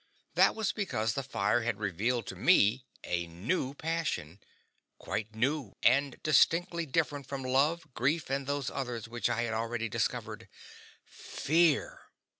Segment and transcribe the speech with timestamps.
[0.33, 4.39] That was because the fire had revealed to me a new passion
[4.97, 9.87] quite new, and distinctly different from love, grief, and those others which I had already
[9.89, 10.49] discovered
[11.05, 12.01] FEAR.